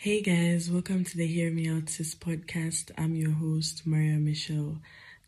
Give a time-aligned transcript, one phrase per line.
[0.00, 2.92] Hey guys, welcome to the Hear Me Out Sis podcast.
[2.96, 4.78] I'm your host, Maria Michelle.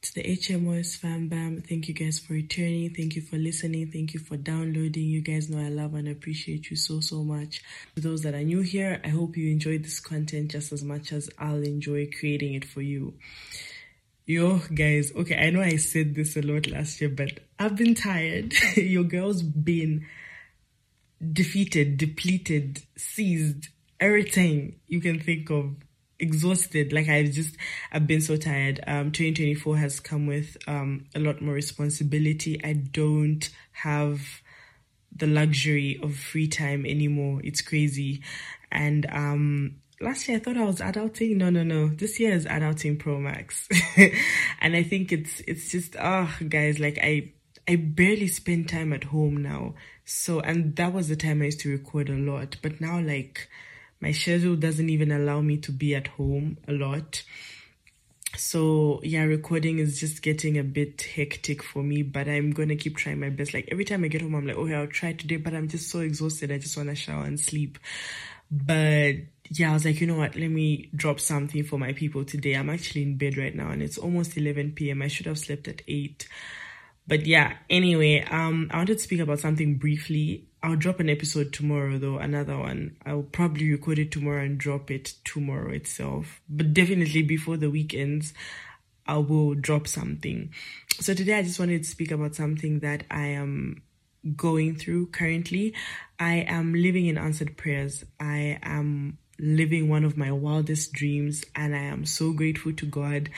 [0.03, 2.95] To the HMOS fan bam, thank you guys for returning.
[2.95, 3.91] Thank you for listening.
[3.91, 5.07] Thank you for downloading.
[5.07, 7.65] You guys know I love and appreciate you so, so much.
[7.97, 11.13] To those that are new here, I hope you enjoyed this content just as much
[11.13, 13.15] as I'll enjoy creating it for you.
[14.25, 17.97] Yo, guys, okay, I know I said this a lot last year, but I've been
[17.97, 18.55] tired.
[18.77, 20.07] Your girl's been
[21.21, 23.67] defeated, depleted, seized,
[24.01, 25.75] everything you can think of
[26.19, 27.57] exhausted like i just
[27.93, 32.73] i've been so tired um 2024 has come with um a lot more responsibility i
[32.73, 34.21] don't have
[35.15, 38.23] the luxury of free time anymore it's crazy
[38.71, 41.37] and um last year I thought I was adulting.
[41.37, 41.89] No, no, no.
[41.89, 43.69] This year is adulting pro max.
[44.61, 47.33] and I think it's it's just ah oh, guys, like I
[47.69, 49.75] I barely spend time at home now.
[50.05, 52.57] So and that was the time I used to record a lot.
[52.63, 53.49] But now like
[54.01, 57.23] my schedule doesn't even allow me to be at home a lot.
[58.37, 62.97] So yeah, recording is just getting a bit hectic for me, but I'm gonna keep
[62.97, 63.53] trying my best.
[63.53, 65.69] Like every time I get home, I'm like, oh yeah, I'll try today, but I'm
[65.69, 66.53] just so exhausted.
[66.53, 67.79] I just wanna shower and sleep.
[68.51, 69.17] But
[69.51, 70.37] yeah, I was like, you know what?
[70.37, 72.55] Let me drop something for my people today.
[72.55, 75.03] I'm actually in bed right now and it's almost 11 p.m.
[75.03, 76.27] I should have slept at 8.
[77.07, 81.53] But yeah, anyway, um, I wanted to speak about something briefly I'll drop an episode
[81.53, 82.97] tomorrow though, another one.
[83.07, 86.41] I'll probably record it tomorrow and drop it tomorrow itself.
[86.49, 88.35] But definitely before the weekends,
[89.07, 90.53] I will drop something.
[91.01, 93.83] So today I just wanted to speak about something that I am
[94.37, 95.75] going through currently.
[96.19, 98.05] I am living in answered prayers.
[98.21, 103.31] I am living one of my wildest dreams and I am so grateful to God.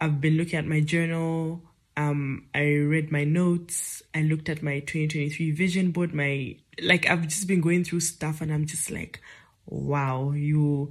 [0.00, 1.62] I've been looking at my journal,
[1.98, 4.04] um, I read my notes.
[4.14, 6.14] I looked at my 2023 vision board.
[6.14, 9.20] My like I've just been going through stuff, and I'm just like,
[9.66, 10.90] wow, you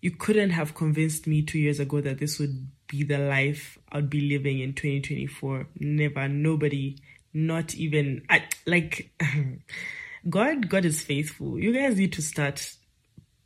[0.00, 4.10] you couldn't have convinced me two years ago that this would be the life I'd
[4.10, 5.68] be living in 2024.
[5.78, 6.96] Never, nobody,
[7.32, 9.12] not even I like.
[10.28, 11.58] God, God is faithful.
[11.58, 12.74] You guys need to start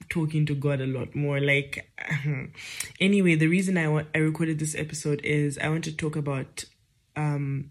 [0.08, 1.40] talking to God a lot more.
[1.40, 1.88] Like,
[3.00, 6.64] anyway, the reason I want I recorded this episode is I want to talk about
[7.16, 7.70] um,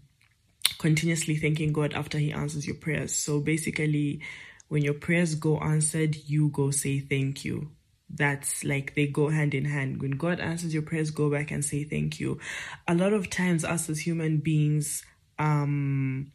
[0.78, 3.14] continuously thanking God after He answers your prayers.
[3.14, 4.20] So basically,
[4.68, 7.70] when your prayers go answered, you go say thank you.
[8.10, 10.00] That's like they go hand in hand.
[10.00, 12.38] When God answers your prayers, go back and say thank you.
[12.86, 15.04] A lot of times, us as human beings,
[15.38, 16.32] um,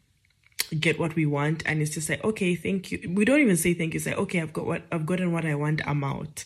[0.78, 3.74] get what we want and it's just like okay thank you we don't even say
[3.74, 6.44] thank you say okay i've got what i've gotten what i want i'm out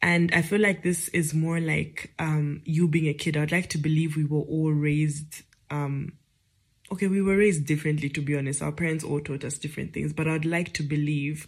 [0.00, 3.68] and i feel like this is more like um you being a kid i'd like
[3.68, 6.12] to believe we were all raised um,
[6.92, 8.62] okay, we were raised differently, to be honest.
[8.62, 11.46] Our parents all taught us different things, but I'd like to believe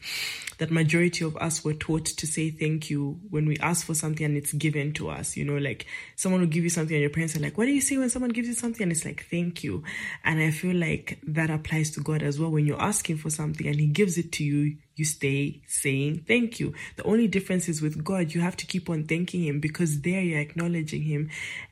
[0.58, 4.24] that majority of us were taught to say thank you when we ask for something
[4.24, 5.36] and it's given to us.
[5.36, 7.72] You know, like someone will give you something and your parents are like, what do
[7.72, 8.84] you say when someone gives you something?
[8.84, 9.82] And it's like, thank you.
[10.24, 12.50] And I feel like that applies to God as well.
[12.50, 16.60] When you're asking for something and he gives it to you, you stay saying thank
[16.60, 16.74] you.
[16.96, 20.20] The only difference is with God, you have to keep on thanking Him because there
[20.20, 21.30] you're acknowledging Him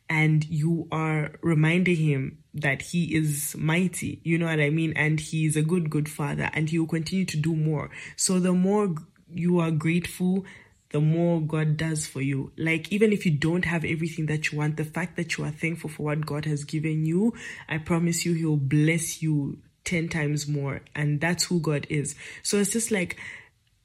[0.08, 4.20] and you are reminding Him that He is mighty.
[4.24, 4.92] You know what I mean?
[4.94, 7.90] And He is a good, good Father and He will continue to do more.
[8.16, 8.94] So the more
[9.32, 10.44] you are grateful,
[10.90, 12.52] the more God does for you.
[12.56, 15.50] Like, even if you don't have everything that you want, the fact that you are
[15.50, 17.32] thankful for what God has given you,
[17.68, 20.82] I promise you, He'll bless you 10 times more.
[20.94, 22.16] And that's who God is.
[22.42, 23.18] So it's just like,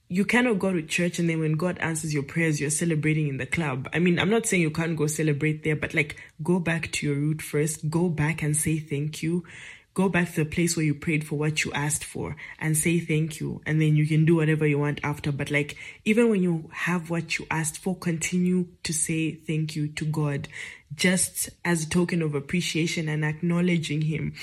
[0.07, 3.37] you cannot go to church and then when God answers your prayers, you're celebrating in
[3.37, 3.89] the club.
[3.93, 7.07] I mean, I'm not saying you can't go celebrate there, but like go back to
[7.07, 7.89] your root first.
[7.89, 9.43] Go back and say thank you.
[9.95, 12.99] Go back to the place where you prayed for what you asked for and say
[12.99, 13.61] thank you.
[13.65, 15.31] And then you can do whatever you want after.
[15.31, 19.87] But like, even when you have what you asked for, continue to say thank you
[19.87, 20.49] to God
[20.93, 24.33] just as a token of appreciation and acknowledging Him.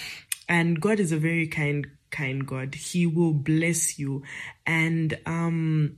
[0.48, 2.76] And God is a very kind, kind God.
[2.76, 4.22] He will bless you.
[4.64, 5.96] And, um,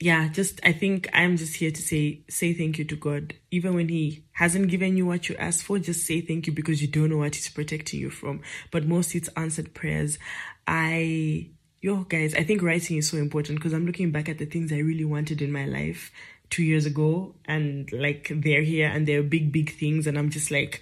[0.00, 3.34] yeah, just I think I'm just here to say say thank you to God.
[3.50, 6.82] Even when He hasn't given you what you asked for, just say thank you because
[6.82, 8.42] you don't know what He's protecting you from.
[8.70, 10.18] But most it's answered prayers.
[10.66, 11.48] I
[11.80, 14.72] yo guys, I think writing is so important because I'm looking back at the things
[14.72, 16.10] I really wanted in my life
[16.50, 20.50] two years ago and like they're here and they're big, big things and I'm just
[20.50, 20.80] like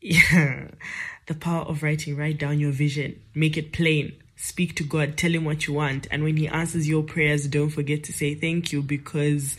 [0.00, 0.68] yeah
[1.28, 2.16] the power of writing.
[2.16, 4.14] Write down your vision, make it plain.
[4.34, 6.06] Speak to God, tell Him what you want.
[6.10, 9.56] And when He answers your prayers, don't forget to say thank you because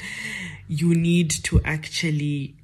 [0.68, 2.56] you need to actually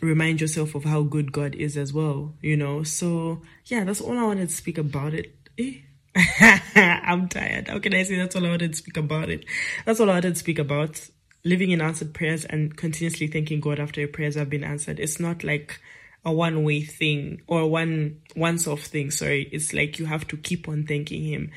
[0.00, 2.82] remind yourself of how good God is as well, you know.
[2.82, 5.34] So, yeah, that's all I wanted to speak about it.
[5.58, 5.80] Eh?
[6.76, 7.68] I'm tired.
[7.68, 9.44] How can I say that's all I wanted to speak about it?
[9.84, 11.00] That's all I wanted to speak about.
[11.46, 14.98] living in answered prayers and continuously thanking God after your prayers have been answered.
[14.98, 15.80] It's not like
[16.24, 19.10] a one way thing or one once off thing.
[19.10, 19.48] Sorry.
[19.52, 21.50] It's like you have to keep on thanking him.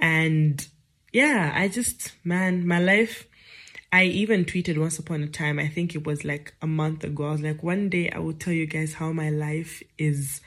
[0.00, 0.66] And
[1.12, 3.26] yeah, I just, man, my life,
[3.92, 7.28] I even tweeted once upon a time, I think it was like a month ago.
[7.28, 10.40] I was like, one day I will tell you guys how my life is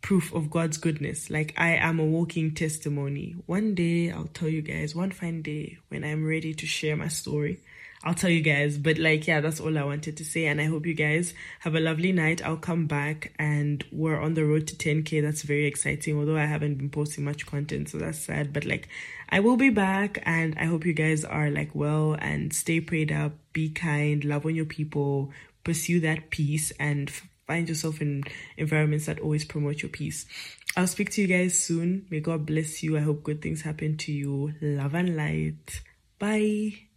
[0.00, 1.30] proof of God's goodness.
[1.30, 3.36] Like I am a walking testimony.
[3.46, 7.08] One day I'll tell you guys, one fine day when I'm ready to share my
[7.08, 7.60] story.
[8.04, 8.76] I'll tell you guys.
[8.76, 10.46] But like, yeah, that's all I wanted to say.
[10.46, 12.44] And I hope you guys have a lovely night.
[12.44, 15.22] I'll come back and we're on the road to 10k.
[15.22, 16.18] That's very exciting.
[16.18, 18.52] Although I haven't been posting much content, so that's sad.
[18.52, 18.88] But like,
[19.30, 23.10] I will be back and I hope you guys are like well and stay prayed
[23.10, 25.32] up, be kind, love on your people,
[25.64, 27.10] pursue that peace and
[27.46, 28.24] find yourself in
[28.56, 30.26] environments that always promote your peace.
[30.76, 32.06] I'll speak to you guys soon.
[32.10, 32.96] May God bless you.
[32.96, 34.52] I hope good things happen to you.
[34.60, 35.82] Love and light.
[36.18, 36.93] Bye.